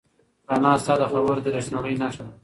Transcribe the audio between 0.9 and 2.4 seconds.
د خبرو د رښتینولۍ نښه ده.